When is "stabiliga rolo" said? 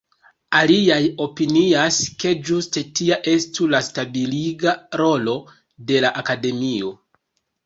3.89-5.37